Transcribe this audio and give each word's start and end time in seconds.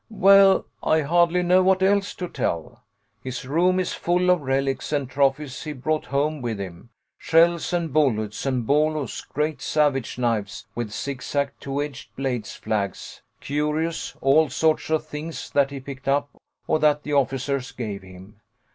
"Well, 0.09 0.65
I 0.81 1.01
hardly 1.01 1.43
know 1.43 1.61
what 1.61 1.83
else 1.83 2.15
to 2.15 2.27
tell. 2.27 2.81
His 3.21 3.45
room 3.45 3.79
is 3.79 3.93
full 3.93 4.31
of 4.31 4.41
relics 4.41 4.91
and 4.91 5.07
trophies 5.07 5.61
he 5.61 5.73
brought 5.73 6.05
home 6.07 6.41
with 6.41 6.57
him, 6.57 6.89
shells 7.19 7.71
and 7.71 7.93
bullets 7.93 8.43
and 8.47 8.65
bolos 8.65 9.21
great 9.21 9.61
savage 9.61 10.17
knives 10.17 10.65
with 10.73 10.89
zigzag 10.91 11.51
two 11.59 11.83
edged 11.83 12.15
blades 12.15 12.55
flags, 12.55 13.21
curios, 13.41 14.15
all 14.21 14.49
sorts 14.49 14.89
of 14.89 15.05
things 15.05 15.51
that 15.51 15.69
he 15.69 15.79
picked 15.79 16.07
up 16.07 16.29
or 16.65 16.79
that 16.79 17.03
the 17.03 17.13
officers 17.13 17.71
gave 17.71 18.01
him. 18.01 18.41